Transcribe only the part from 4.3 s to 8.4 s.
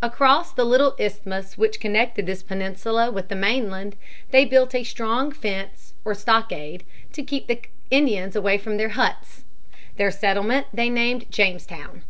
they built a strong fence, or stockade, to keep the Indians